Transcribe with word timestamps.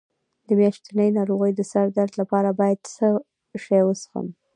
د 0.47 0.49
میاشتنۍ 0.59 1.09
ناروغۍ 1.17 1.51
د 1.55 1.61
سر 1.71 1.85
درد 1.97 2.13
لپاره 2.21 2.49
باید 2.59 2.79
څه 2.95 3.07
شی 3.63 3.81
وڅښم؟ 3.85 4.27